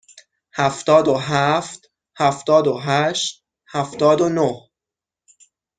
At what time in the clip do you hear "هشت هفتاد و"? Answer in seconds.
2.79-4.29